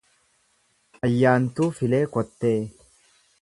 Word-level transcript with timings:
Ayyaantuu 1.09 1.67
Filee 1.81 2.01
Kottee 2.17 2.59